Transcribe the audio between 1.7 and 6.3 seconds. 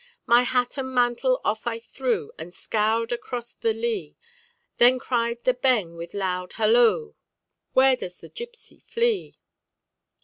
threw, And scoured across the lea; Then cried the beng with